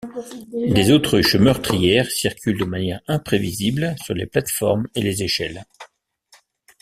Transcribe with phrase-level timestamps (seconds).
[0.67, 5.63] Des autruches meurtrières circulent de manière imprévisible sur les plates-formes et les échelles.